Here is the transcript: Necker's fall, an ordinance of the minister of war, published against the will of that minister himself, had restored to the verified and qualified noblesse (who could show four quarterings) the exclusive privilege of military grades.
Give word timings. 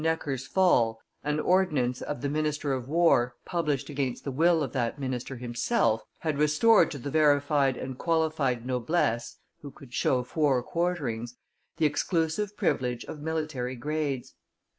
Necker's 0.03 0.47
fall, 0.47 0.99
an 1.23 1.39
ordinance 1.39 2.01
of 2.01 2.21
the 2.21 2.27
minister 2.29 2.73
of 2.73 2.87
war, 2.89 3.35
published 3.45 3.87
against 3.87 4.23
the 4.23 4.31
will 4.31 4.63
of 4.63 4.73
that 4.73 4.97
minister 4.97 5.35
himself, 5.35 6.01
had 6.21 6.39
restored 6.39 6.89
to 6.89 6.97
the 6.97 7.11
verified 7.11 7.77
and 7.77 7.99
qualified 7.99 8.65
noblesse 8.65 9.37
(who 9.61 9.69
could 9.69 9.93
show 9.93 10.23
four 10.23 10.63
quarterings) 10.63 11.35
the 11.77 11.85
exclusive 11.85 12.57
privilege 12.57 13.05
of 13.05 13.21
military 13.21 13.75
grades. 13.75 14.33